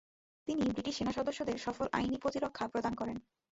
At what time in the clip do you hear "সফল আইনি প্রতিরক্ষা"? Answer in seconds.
1.57-2.65